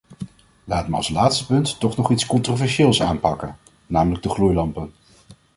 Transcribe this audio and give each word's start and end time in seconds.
Laat 0.63 0.87
me 0.87 0.95
als 0.95 1.09
laatste 1.09 1.45
punt 1.45 1.79
toch 1.79 1.97
nog 1.97 2.11
iets 2.11 2.25
controversieel 2.25 2.99
aanpakken, 3.01 3.57
namelijk 3.87 4.23
de 4.23 4.29
gloeilampen. 4.29 4.93